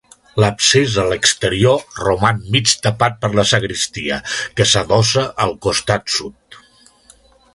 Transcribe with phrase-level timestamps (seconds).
[0.43, 4.19] L’absis, a l’exterior, roman mig tapat per la sagristia,
[4.61, 6.61] que s’adossa al costat sud.